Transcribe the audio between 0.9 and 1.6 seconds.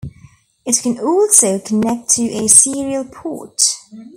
also